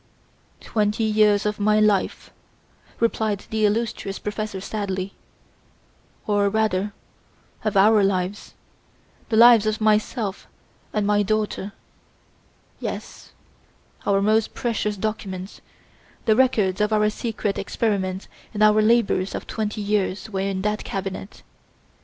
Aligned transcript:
"Twenty 0.61 1.03
years 1.03 1.45
of 1.45 1.59
my 1.59 1.79
life," 1.79 2.31
replied 2.99 3.45
the 3.51 3.67
illustrious 3.67 4.17
professor 4.17 4.59
sadly, 4.59 5.13
"or 6.25 6.49
rather 6.49 6.93
of 7.63 7.77
our 7.77 8.03
lives 8.03 8.55
the 9.29 9.37
lives 9.37 9.67
of 9.67 9.79
myself 9.79 10.47
and 10.91 11.05
my 11.05 11.21
daughter! 11.21 11.73
Yes, 12.79 13.33
our 14.03 14.23
most 14.23 14.55
precious 14.55 14.97
documents, 14.97 15.61
the 16.25 16.35
records 16.35 16.81
of 16.81 16.91
our 16.91 17.07
secret 17.11 17.59
experiments 17.59 18.27
and 18.55 18.63
our 18.63 18.81
labours 18.81 19.35
of 19.35 19.45
twenty 19.45 19.81
years 19.81 20.31
were 20.31 20.39
in 20.39 20.63
that 20.63 20.83
cabinet. 20.83 21.43